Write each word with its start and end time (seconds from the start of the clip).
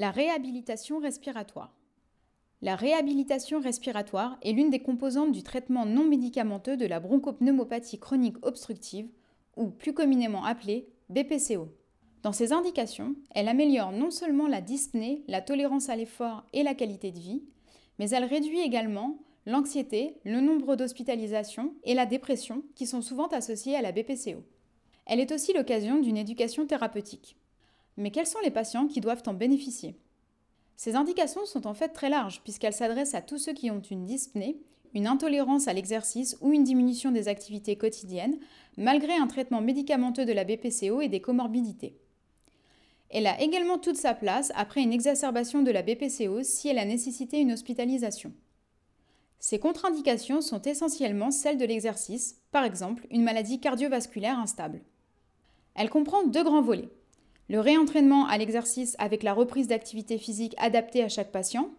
La 0.00 0.12
réhabilitation 0.12 0.98
respiratoire. 0.98 1.76
La 2.62 2.74
réhabilitation 2.74 3.60
respiratoire 3.60 4.38
est 4.40 4.52
l'une 4.52 4.70
des 4.70 4.80
composantes 4.80 5.30
du 5.30 5.42
traitement 5.42 5.84
non 5.84 6.04
médicamenteux 6.04 6.78
de 6.78 6.86
la 6.86 7.00
bronchopneumopathie 7.00 7.98
chronique 7.98 8.38
obstructive, 8.40 9.10
ou 9.58 9.68
plus 9.68 9.92
communément 9.92 10.42
appelée 10.46 10.88
BPCO. 11.10 11.68
Dans 12.22 12.32
ces 12.32 12.54
indications, 12.54 13.14
elle 13.34 13.46
améliore 13.46 13.92
non 13.92 14.10
seulement 14.10 14.48
la 14.48 14.62
dyspnée, 14.62 15.22
la 15.28 15.42
tolérance 15.42 15.90
à 15.90 15.96
l'effort 15.96 16.46
et 16.54 16.62
la 16.62 16.72
qualité 16.72 17.12
de 17.12 17.18
vie, 17.18 17.42
mais 17.98 18.08
elle 18.08 18.24
réduit 18.24 18.60
également 18.60 19.18
l'anxiété, 19.44 20.16
le 20.24 20.40
nombre 20.40 20.76
d'hospitalisations 20.76 21.74
et 21.84 21.92
la 21.92 22.06
dépression 22.06 22.62
qui 22.74 22.86
sont 22.86 23.02
souvent 23.02 23.28
associées 23.28 23.76
à 23.76 23.82
la 23.82 23.92
BPCO. 23.92 24.44
Elle 25.04 25.20
est 25.20 25.32
aussi 25.32 25.52
l'occasion 25.52 26.00
d'une 26.00 26.16
éducation 26.16 26.66
thérapeutique. 26.66 27.36
Mais 27.96 28.10
quels 28.10 28.26
sont 28.26 28.40
les 28.42 28.50
patients 28.50 28.86
qui 28.86 29.00
doivent 29.00 29.22
en 29.26 29.34
bénéficier? 29.34 29.96
Ces 30.76 30.96
indications 30.96 31.44
sont 31.44 31.66
en 31.66 31.74
fait 31.74 31.90
très 31.90 32.08
larges 32.08 32.40
puisqu'elles 32.42 32.72
s'adressent 32.72 33.14
à 33.14 33.22
tous 33.22 33.38
ceux 33.38 33.52
qui 33.52 33.70
ont 33.70 33.80
une 33.80 34.06
dyspnée, 34.06 34.60
une 34.94 35.06
intolérance 35.06 35.68
à 35.68 35.72
l'exercice 35.72 36.36
ou 36.40 36.52
une 36.52 36.64
diminution 36.64 37.10
des 37.10 37.28
activités 37.28 37.76
quotidiennes, 37.76 38.38
malgré 38.76 39.14
un 39.14 39.26
traitement 39.26 39.60
médicamenteux 39.60 40.24
de 40.24 40.32
la 40.32 40.44
BPCO 40.44 41.00
et 41.00 41.08
des 41.08 41.20
comorbidités. 41.20 41.96
Elle 43.10 43.26
a 43.26 43.40
également 43.40 43.78
toute 43.78 43.96
sa 43.96 44.14
place 44.14 44.52
après 44.54 44.82
une 44.82 44.92
exacerbation 44.92 45.62
de 45.62 45.70
la 45.70 45.82
BPCO 45.82 46.42
si 46.42 46.68
elle 46.68 46.78
a 46.78 46.84
nécessité 46.84 47.40
une 47.40 47.52
hospitalisation. 47.52 48.32
Ces 49.40 49.58
contre-indications 49.58 50.42
sont 50.42 50.62
essentiellement 50.62 51.30
celles 51.30 51.58
de 51.58 51.64
l'exercice, 51.64 52.40
par 52.52 52.64
exemple 52.64 53.06
une 53.10 53.24
maladie 53.24 53.58
cardiovasculaire 53.58 54.38
instable. 54.38 54.82
Elle 55.74 55.90
comprend 55.90 56.24
deux 56.24 56.44
grands 56.44 56.62
volets. 56.62 56.90
Le 57.50 57.58
réentraînement 57.58 58.28
à 58.28 58.38
l'exercice 58.38 58.94
avec 59.00 59.24
la 59.24 59.34
reprise 59.34 59.66
d'activité 59.66 60.18
physique 60.18 60.54
adaptée 60.56 61.02
à 61.02 61.08
chaque 61.08 61.32
patient, 61.32 61.70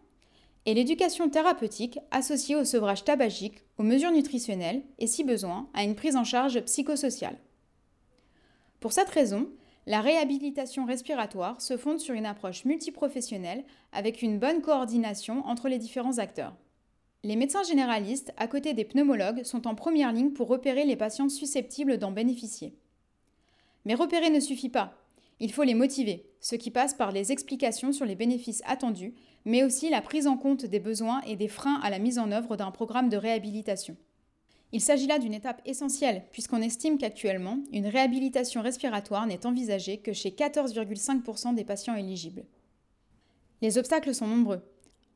et 0.65 0.73
l'éducation 0.73 1.29
thérapeutique 1.29 1.97
associée 2.11 2.57
au 2.57 2.65
sevrage 2.65 3.05
tabagique, 3.05 3.63
aux 3.77 3.83
mesures 3.83 4.11
nutritionnelles 4.11 4.83
et, 4.99 5.07
si 5.07 5.23
besoin, 5.23 5.69
à 5.73 5.85
une 5.85 5.95
prise 5.95 6.17
en 6.17 6.25
charge 6.25 6.59
psychosociale. 6.65 7.37
Pour 8.81 8.91
cette 8.91 9.07
raison, 9.11 9.47
la 9.85 10.01
réhabilitation 10.01 10.83
respiratoire 10.83 11.61
se 11.61 11.77
fonde 11.77 12.01
sur 12.01 12.15
une 12.15 12.25
approche 12.25 12.65
multiprofessionnelle 12.65 13.63
avec 13.93 14.21
une 14.21 14.39
bonne 14.39 14.61
coordination 14.61 15.45
entre 15.47 15.69
les 15.69 15.79
différents 15.79 16.17
acteurs. 16.17 16.53
Les 17.23 17.37
médecins 17.37 17.63
généralistes, 17.63 18.33
à 18.35 18.47
côté 18.47 18.73
des 18.73 18.83
pneumologues, 18.83 19.45
sont 19.45 19.65
en 19.67 19.75
première 19.75 20.11
ligne 20.11 20.31
pour 20.31 20.49
repérer 20.49 20.83
les 20.83 20.97
patients 20.97 21.29
susceptibles 21.29 21.97
d'en 21.97 22.11
bénéficier. 22.11 22.75
Mais 23.85 23.95
repérer 23.95 24.31
ne 24.31 24.41
suffit 24.41 24.67
pas. 24.67 25.00
Il 25.43 25.51
faut 25.51 25.63
les 25.63 25.73
motiver, 25.73 26.29
ce 26.39 26.55
qui 26.55 26.69
passe 26.69 26.93
par 26.93 27.11
les 27.11 27.31
explications 27.31 27.91
sur 27.91 28.05
les 28.05 28.13
bénéfices 28.13 28.61
attendus, 28.67 29.15
mais 29.43 29.63
aussi 29.63 29.89
la 29.89 30.03
prise 30.03 30.27
en 30.27 30.37
compte 30.37 30.67
des 30.67 30.79
besoins 30.79 31.21
et 31.21 31.35
des 31.35 31.47
freins 31.47 31.79
à 31.81 31.89
la 31.89 31.97
mise 31.97 32.19
en 32.19 32.31
œuvre 32.31 32.57
d'un 32.57 32.69
programme 32.69 33.09
de 33.09 33.17
réhabilitation. 33.17 33.97
Il 34.71 34.81
s'agit 34.81 35.07
là 35.07 35.17
d'une 35.17 35.33
étape 35.33 35.59
essentielle, 35.65 36.25
puisqu'on 36.31 36.61
estime 36.61 36.99
qu'actuellement, 36.99 37.57
une 37.73 37.87
réhabilitation 37.87 38.61
respiratoire 38.61 39.25
n'est 39.25 39.47
envisagée 39.47 39.97
que 39.97 40.13
chez 40.13 40.29
14,5% 40.29 41.55
des 41.55 41.65
patients 41.65 41.95
éligibles. 41.95 42.45
Les 43.63 43.79
obstacles 43.79 44.13
sont 44.13 44.27
nombreux. 44.27 44.61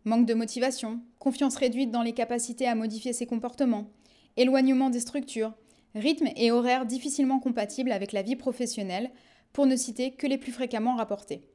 Manque 0.06 0.26
de 0.26 0.34
motivation, 0.34 1.02
confiance 1.20 1.56
réduite 1.56 1.92
dans 1.92 2.02
les 2.02 2.14
capacités 2.14 2.68
à 2.68 2.74
modifier 2.74 3.14
ses 3.14 3.28
comportements, 3.28 3.92
éloignement 4.38 4.90
des 4.90 5.02
structures, 5.02 5.54
rythme 5.94 6.30
et 6.36 6.50
horaires 6.50 6.88
difficilement 6.88 7.40
compatibles 7.40 7.92
avec 7.92 8.12
la 8.12 8.24
vie 8.24 8.36
professionnelle, 8.36 9.12
pour 9.56 9.66
ne 9.66 9.78
citer 9.78 10.12
que 10.12 10.28
les 10.28 10.38
plus 10.38 10.52
fréquemment 10.52 10.98
rapportés. 10.98 11.48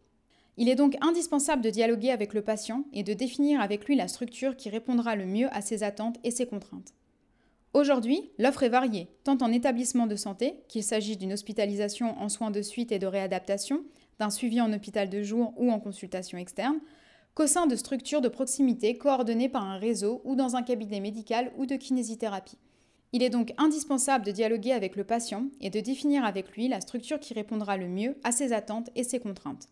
Il 0.56 0.70
est 0.70 0.74
donc 0.74 0.96
indispensable 1.02 1.60
de 1.60 1.68
dialoguer 1.68 2.10
avec 2.10 2.32
le 2.32 2.40
patient 2.40 2.84
et 2.94 3.02
de 3.02 3.12
définir 3.12 3.60
avec 3.60 3.84
lui 3.84 3.94
la 3.94 4.08
structure 4.08 4.56
qui 4.56 4.70
répondra 4.70 5.16
le 5.16 5.26
mieux 5.26 5.54
à 5.54 5.60
ses 5.60 5.82
attentes 5.82 6.16
et 6.24 6.30
ses 6.30 6.46
contraintes. 6.46 6.94
Aujourd'hui, 7.74 8.30
l'offre 8.38 8.62
est 8.62 8.70
variée, 8.70 9.08
tant 9.22 9.36
en 9.42 9.52
établissement 9.52 10.06
de 10.06 10.16
santé, 10.16 10.64
qu'il 10.66 10.82
s'agisse 10.82 11.18
d'une 11.18 11.34
hospitalisation 11.34 12.18
en 12.18 12.30
soins 12.30 12.50
de 12.50 12.62
suite 12.62 12.90
et 12.90 12.98
de 12.98 13.06
réadaptation, 13.06 13.84
d'un 14.18 14.30
suivi 14.30 14.62
en 14.62 14.72
hôpital 14.72 15.10
de 15.10 15.22
jour 15.22 15.52
ou 15.58 15.70
en 15.70 15.78
consultation 15.78 16.38
externe, 16.38 16.80
qu'au 17.34 17.46
sein 17.46 17.66
de 17.66 17.76
structures 17.76 18.22
de 18.22 18.28
proximité 18.28 18.96
coordonnées 18.96 19.50
par 19.50 19.64
un 19.64 19.76
réseau 19.76 20.22
ou 20.24 20.36
dans 20.36 20.56
un 20.56 20.62
cabinet 20.62 21.00
médical 21.00 21.52
ou 21.58 21.66
de 21.66 21.76
kinésithérapie. 21.76 22.56
Il 23.12 23.22
est 23.22 23.30
donc 23.30 23.52
indispensable 23.58 24.24
de 24.24 24.30
dialoguer 24.30 24.72
avec 24.72 24.94
le 24.94 25.04
patient 25.04 25.46
et 25.60 25.70
de 25.70 25.80
définir 25.80 26.24
avec 26.24 26.52
lui 26.52 26.68
la 26.68 26.80
structure 26.80 27.18
qui 27.18 27.34
répondra 27.34 27.76
le 27.76 27.88
mieux 27.88 28.16
à 28.22 28.30
ses 28.30 28.52
attentes 28.52 28.90
et 28.94 29.02
ses 29.02 29.18
contraintes. 29.18 29.68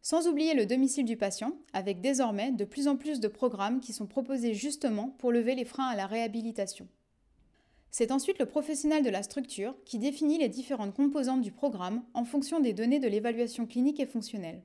Sans 0.00 0.26
oublier 0.26 0.54
le 0.54 0.66
domicile 0.66 1.04
du 1.04 1.16
patient, 1.16 1.52
avec 1.72 2.00
désormais 2.00 2.52
de 2.52 2.64
plus 2.64 2.88
en 2.88 2.96
plus 2.96 3.20
de 3.20 3.28
programmes 3.28 3.80
qui 3.80 3.92
sont 3.92 4.06
proposés 4.06 4.54
justement 4.54 5.14
pour 5.18 5.32
lever 5.32 5.54
les 5.54 5.64
freins 5.64 5.86
à 5.86 5.96
la 5.96 6.06
réhabilitation. 6.06 6.88
C'est 7.90 8.10
ensuite 8.10 8.38
le 8.38 8.46
professionnel 8.46 9.04
de 9.04 9.10
la 9.10 9.22
structure 9.22 9.76
qui 9.84 9.98
définit 9.98 10.38
les 10.38 10.48
différentes 10.48 10.94
composantes 10.94 11.42
du 11.42 11.52
programme 11.52 12.02
en 12.14 12.24
fonction 12.24 12.58
des 12.58 12.72
données 12.72 13.00
de 13.00 13.08
l'évaluation 13.08 13.66
clinique 13.66 14.00
et 14.00 14.06
fonctionnelle. 14.06 14.62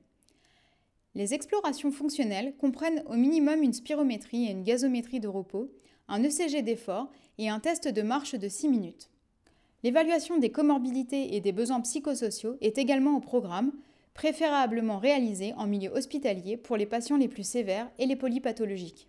Les 1.14 1.34
explorations 1.34 1.90
fonctionnelles 1.90 2.54
comprennent 2.56 3.02
au 3.06 3.14
minimum 3.14 3.62
une 3.62 3.72
spirométrie 3.72 4.46
et 4.46 4.52
une 4.52 4.62
gazométrie 4.62 5.20
de 5.20 5.28
repos, 5.28 5.70
un 6.08 6.22
ECG 6.22 6.62
d'effort 6.62 7.10
et 7.38 7.48
un 7.48 7.60
test 7.60 7.88
de 7.88 8.02
marche 8.02 8.34
de 8.34 8.48
6 8.48 8.68
minutes. 8.68 9.10
L'évaluation 9.84 10.38
des 10.38 10.50
comorbidités 10.50 11.36
et 11.36 11.40
des 11.40 11.52
besoins 11.52 11.80
psychosociaux 11.80 12.56
est 12.60 12.78
également 12.78 13.16
au 13.16 13.20
programme, 13.20 13.72
préférablement 14.14 14.98
réalisée 14.98 15.54
en 15.56 15.66
milieu 15.66 15.90
hospitalier 15.90 16.56
pour 16.56 16.76
les 16.76 16.86
patients 16.86 17.16
les 17.16 17.28
plus 17.28 17.46
sévères 17.46 17.88
et 17.98 18.06
les 18.06 18.16
polypathologiques. 18.16 19.08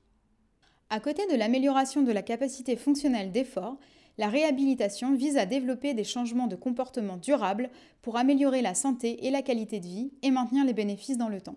À 0.91 0.99
côté 0.99 1.25
de 1.27 1.35
l'amélioration 1.35 2.03
de 2.03 2.11
la 2.11 2.21
capacité 2.21 2.75
fonctionnelle 2.75 3.31
d'effort, 3.31 3.77
la 4.19 4.27
réhabilitation 4.27 5.15
vise 5.15 5.37
à 5.37 5.45
développer 5.45 5.93
des 5.93 6.03
changements 6.03 6.47
de 6.47 6.55
comportement 6.55 7.17
durables 7.17 7.69
pour 8.01 8.17
améliorer 8.17 8.61
la 8.61 8.75
santé 8.75 9.25
et 9.25 9.31
la 9.31 9.41
qualité 9.41 9.79
de 9.79 9.85
vie 9.85 10.11
et 10.21 10.29
maintenir 10.29 10.65
les 10.65 10.73
bénéfices 10.73 11.17
dans 11.17 11.29
le 11.29 11.41
temps. 11.41 11.55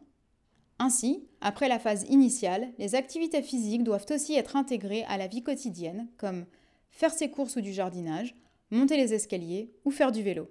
Ainsi, 0.83 1.29
après 1.41 1.69
la 1.69 1.79
phase 1.79 2.05
initiale, 2.09 2.73
les 2.77 2.97
activités 2.97 3.41
physiques 3.41 3.85
doivent 3.85 4.07
aussi 4.11 4.35
être 4.35 4.57
intégrées 4.57 5.05
à 5.05 5.17
la 5.17 5.29
vie 5.29 5.45
quotidienne, 5.45 6.09
comme 6.17 6.45
faire 6.91 7.13
ses 7.13 7.31
courses 7.31 7.55
ou 7.55 7.61
du 7.61 7.73
jardinage, 7.73 8.35
monter 8.73 8.97
les 8.97 9.15
escaliers 9.15 9.73
ou 9.85 9.93
faire 9.93 10.11
du 10.11 10.25
vélo. 10.25 10.51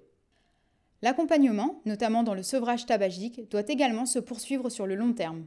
L'accompagnement, 1.01 1.81
notamment 1.85 2.23
dans 2.23 2.33
le 2.33 2.43
sevrage 2.43 2.85
tabagique, 2.85 3.49
doit 3.49 3.67
également 3.67 4.05
se 4.05 4.19
poursuivre 4.19 4.69
sur 4.69 4.87
le 4.87 4.95
long 4.95 5.11
terme. 5.11 5.45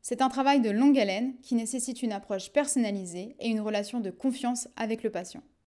C'est 0.00 0.20
un 0.20 0.28
travail 0.28 0.60
de 0.60 0.70
longue 0.70 0.98
haleine 0.98 1.36
qui 1.40 1.54
nécessite 1.54 2.02
une 2.02 2.10
approche 2.10 2.50
personnalisée 2.50 3.36
et 3.38 3.50
une 3.50 3.60
relation 3.60 4.00
de 4.00 4.10
confiance 4.10 4.66
avec 4.74 5.04
le 5.04 5.10
patient. 5.10 5.44